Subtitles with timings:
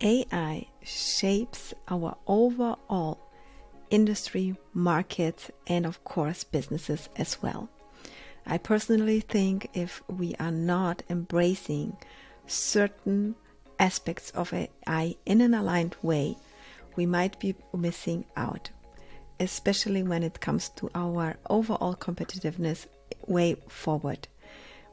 [0.00, 3.18] AI shapes our overall
[3.90, 7.68] industry, market, and of course, businesses as well.
[8.46, 11.96] I personally think if we are not embracing
[12.46, 13.34] certain
[13.78, 16.36] aspects of AI in an aligned way,
[16.96, 18.70] we might be missing out,
[19.40, 22.86] especially when it comes to our overall competitiveness
[23.26, 24.28] way forward.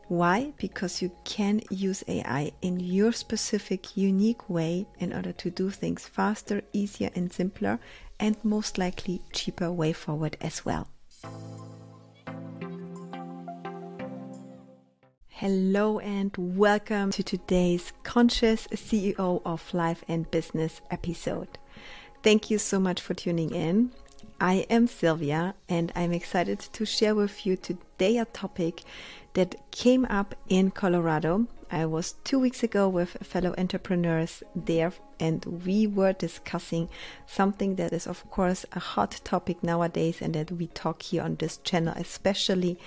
[0.07, 0.53] Why?
[0.57, 6.05] Because you can use AI in your specific, unique way in order to do things
[6.05, 7.80] faster, easier, and simpler,
[8.20, 10.88] and most likely cheaper way forward as well.
[15.30, 21.58] Hello and welcome to today's Conscious CEO of Life and Business episode.
[22.22, 23.89] Thank you so much for tuning in.
[24.39, 28.83] I am Sylvia and I'm excited to share with you today a topic
[29.35, 31.48] that came up in Colorado.
[31.71, 36.89] I was two weeks ago with fellow entrepreneurs there, and we were discussing
[37.25, 41.36] something that is, of course, a hot topic nowadays, and that we talk here on
[41.36, 42.80] this channel, especially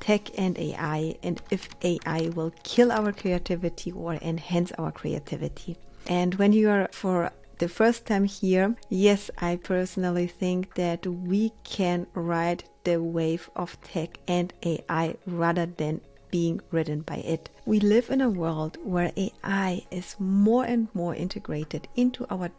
[0.00, 5.76] tech and AI, and if AI will kill our creativity or enhance our creativity.
[6.06, 11.52] And when you are for the first time here, yes, I personally think that we
[11.62, 16.00] can ride the wave of tech and AI rather than
[16.30, 17.50] being ridden by it.
[17.66, 22.50] We live in a world where AI is more and more integrated into our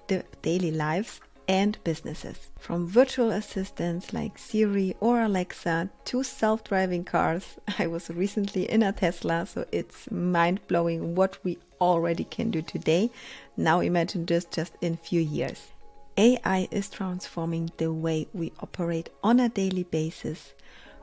[0.44, 2.52] daily lives and businesses.
[2.59, 7.57] From virtual assistants like Siri or Alexa to self driving cars.
[7.79, 12.62] I was recently in a Tesla, so it's mind blowing what we already can do
[12.62, 13.12] today.
[13.58, 15.72] Now imagine this just in few years.
[16.18, 20.54] AI is transforming the way we operate on a daily basis.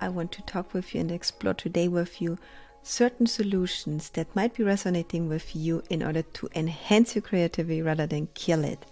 [0.01, 2.39] I want to talk with you and explore today with you
[2.83, 8.07] certain solutions that might be resonating with you in order to enhance your creativity rather
[8.07, 8.87] than kill it.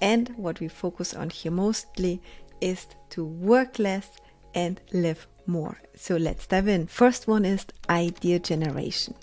[0.00, 2.22] And what we focus on here mostly
[2.60, 4.08] is to work less
[4.54, 5.78] and live more.
[5.96, 6.86] So let's dive in.
[6.86, 9.14] First one is idea generation.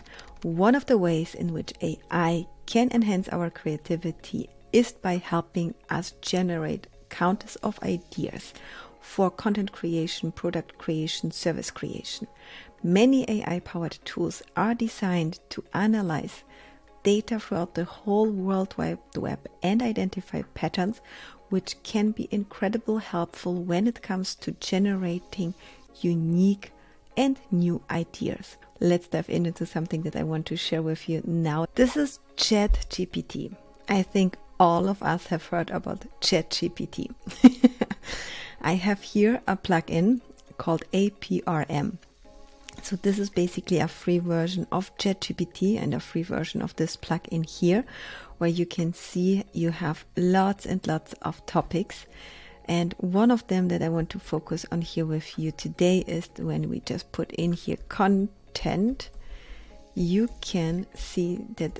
[0.43, 6.13] One of the ways in which AI can enhance our creativity is by helping us
[6.21, 8.53] generate countless of ideas
[9.01, 12.27] for content creation, product creation, service creation.
[12.83, 16.43] Many AI powered tools are designed to analyze
[17.03, 21.01] data throughout the whole World Wide Web and identify patterns,
[21.49, 25.53] which can be incredibly helpful when it comes to generating
[25.99, 26.71] unique
[27.17, 28.57] and new ideas.
[28.79, 31.67] Let's dive into something that I want to share with you now.
[31.75, 33.55] This is ChatGPT.
[33.87, 37.13] I think all of us have heard about ChatGPT.
[38.61, 40.21] I have here a plugin
[40.57, 41.97] called AIPRM.
[42.83, 46.95] So this is basically a free version of ChatGPT and a free version of this
[46.95, 47.83] plugin here,
[48.37, 52.05] where you can see you have lots and lots of topics.
[52.65, 56.29] And one of them that I want to focus on here with you today is
[56.37, 59.09] when we just put in here content,
[59.95, 61.79] you can see that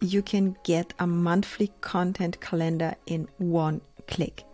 [0.00, 4.44] you can get a monthly content calendar in one click.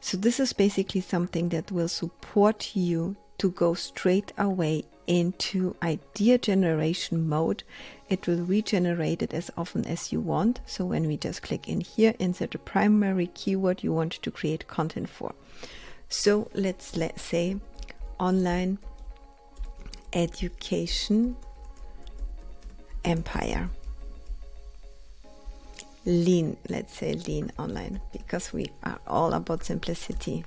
[0.00, 6.38] So this is basically something that will support you to go straight away into idea
[6.38, 7.62] generation mode.
[8.08, 10.60] It will regenerate it as often as you want.
[10.66, 14.68] So when we just click in here, insert the primary keyword you want to create
[14.68, 15.34] content for.
[16.08, 17.56] So let's let's say
[18.18, 18.78] online
[20.12, 21.36] education
[23.04, 23.68] empire.
[26.06, 30.44] Lean, let's say lean online because we are all about simplicity.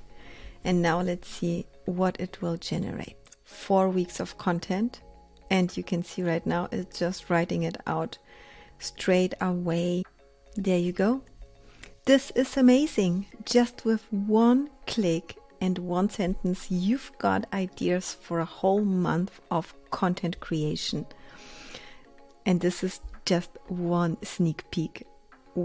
[0.64, 3.17] And now let's see what it will generate.
[3.48, 5.00] Four weeks of content,
[5.50, 8.18] and you can see right now it's just writing it out
[8.78, 10.04] straight away.
[10.54, 11.22] There you go.
[12.04, 13.24] This is amazing.
[13.46, 19.74] Just with one click and one sentence, you've got ideas for a whole month of
[19.90, 21.06] content creation.
[22.44, 25.06] And this is just one sneak peek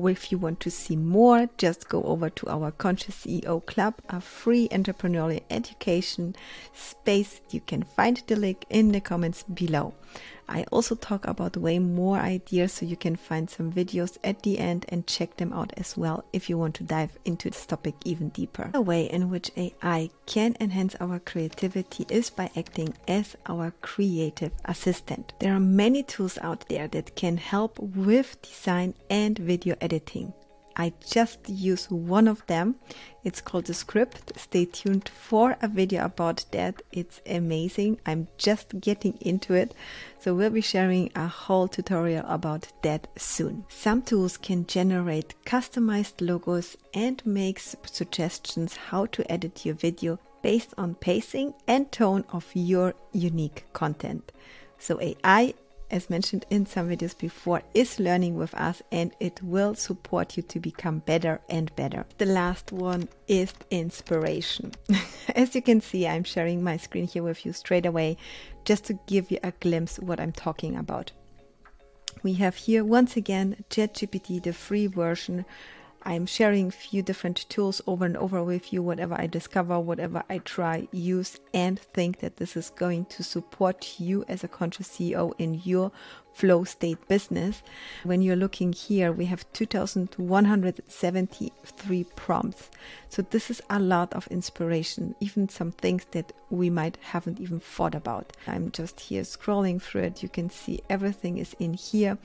[0.07, 4.19] if you want to see more, just go over to our Conscious CEO Club, a
[4.19, 6.35] free entrepreneurial education
[6.73, 7.41] space.
[7.51, 9.93] You can find the link in the comments below.
[10.47, 14.59] I also talk about way more ideas, so you can find some videos at the
[14.59, 17.95] end and check them out as well if you want to dive into this topic
[18.05, 18.69] even deeper.
[18.73, 24.51] The way in which AI can enhance our creativity is by acting as our creative
[24.65, 25.33] assistant.
[25.39, 30.33] There are many tools out there that can help with design and video editing.
[30.75, 32.75] I just use one of them.
[33.23, 34.33] It's called Descript.
[34.37, 36.81] Stay tuned for a video about that.
[36.91, 37.99] It's amazing.
[38.05, 39.73] I'm just getting into it.
[40.19, 43.65] So we'll be sharing a whole tutorial about that soon.
[43.69, 50.73] Some tools can generate customized logos and make suggestions how to edit your video based
[50.77, 54.31] on pacing and tone of your unique content.
[54.77, 55.53] So AI
[55.91, 60.43] as mentioned in some videos before, is learning with us and it will support you
[60.43, 62.05] to become better and better.
[62.17, 64.71] The last one is inspiration.
[65.35, 68.17] as you can see, I'm sharing my screen here with you straight away
[68.65, 71.11] just to give you a glimpse what I'm talking about.
[72.21, 75.45] We have here once again ChatGPT, the free version
[76.05, 80.23] I'm sharing a few different tools over and over with you, whatever I discover, whatever
[80.29, 84.89] I try, use, and think that this is going to support you as a conscious
[84.89, 85.93] CEO in your
[86.33, 87.63] flow state business.
[88.03, 92.69] When you're looking here, we have 2,173 prompts.
[93.09, 97.61] So this is a lot of inspiration, even some things that we might haven't even
[97.61, 98.35] thought about.
[98.47, 100.21] I'm just here scrolling through it.
[100.23, 102.17] You can see everything is in here.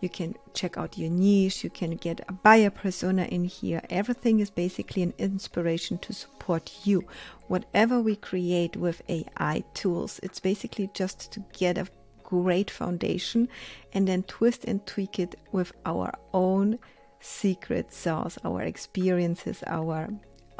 [0.00, 1.62] You can check out your niche.
[1.62, 3.82] You can get a buyer persona in here.
[3.90, 7.04] Everything is basically an inspiration to support you.
[7.48, 11.88] Whatever we create with AI tools, it's basically just to get a
[12.24, 13.48] great foundation
[13.92, 16.78] and then twist and tweak it with our own
[17.20, 20.08] secret sauce, our experiences, our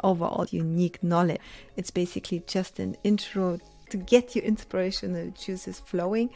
[0.03, 1.41] overall unique knowledge.
[1.77, 3.59] It's basically just an intro
[3.91, 6.29] to get your inspirational juices flowing.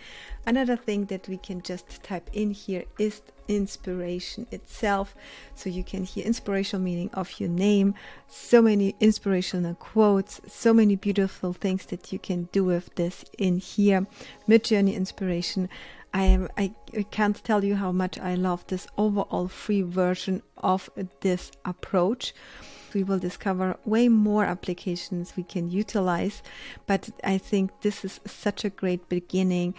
[0.46, 5.16] Another thing that we can just type in here is inspiration itself.
[5.56, 7.96] So you can hear inspirational meaning of your name,
[8.28, 13.58] so many inspirational quotes, so many beautiful things that you can do with this in
[13.58, 14.06] here.
[14.48, 15.70] Midjourney inspiration.
[16.16, 16.74] I am I,
[17.12, 20.90] can't tell you how much I love this overall free version of
[21.20, 22.34] this approach
[22.94, 26.42] we will discover way more applications we can utilize.
[26.88, 29.76] But I think this is such a great beginning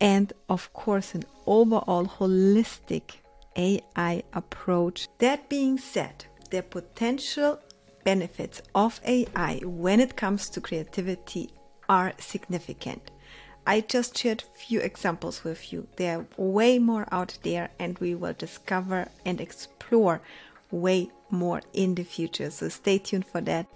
[0.00, 3.16] and, of course, an overall holistic
[3.56, 5.08] AI approach.
[5.18, 7.58] That being said, the potential
[8.04, 11.50] benefits of AI when it comes to creativity
[11.88, 13.10] are significant.
[13.66, 15.88] I just shared few examples with you.
[15.96, 20.20] There are way more out there and we will discover and explore
[20.70, 22.50] way more in the future.
[22.50, 23.66] So stay tuned for that.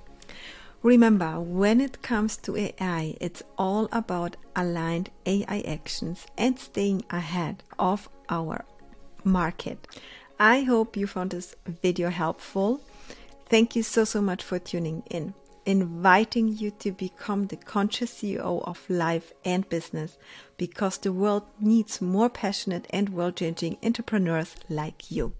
[0.82, 7.64] Remember, when it comes to AI, it's all about aligned AI actions and staying ahead
[7.78, 8.64] of our
[9.24, 9.88] market.
[10.38, 12.80] I hope you found this video helpful.
[13.48, 15.34] Thank you so, so much for tuning in,
[15.68, 20.16] inviting you to become the conscious CEO of life and business
[20.56, 25.34] because the world needs more passionate and world changing entrepreneurs like you.